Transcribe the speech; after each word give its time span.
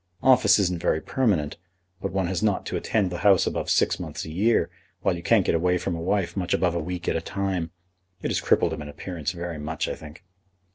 Office 0.23 0.57
isn't 0.57 0.81
very 0.81 0.99
permanent, 0.99 1.57
but 2.01 2.11
one 2.11 2.25
has 2.25 2.41
not 2.41 2.65
to 2.65 2.75
attend 2.75 3.11
the 3.11 3.19
House 3.19 3.45
above 3.45 3.69
six 3.69 3.99
months 3.99 4.25
a 4.25 4.31
year, 4.31 4.71
while 5.01 5.15
you 5.15 5.21
can't 5.21 5.45
get 5.45 5.53
away 5.53 5.77
from 5.77 5.93
a 5.95 6.01
wife 6.01 6.35
much 6.35 6.55
above 6.55 6.73
a 6.73 6.79
week 6.79 7.07
at 7.07 7.15
a 7.15 7.21
time. 7.21 7.69
It 8.23 8.29
has 8.31 8.41
crippled 8.41 8.73
him 8.73 8.81
in 8.81 8.89
appearance 8.89 9.31
very 9.31 9.59
much, 9.59 9.87
I 9.87 9.93
think." 9.93 10.25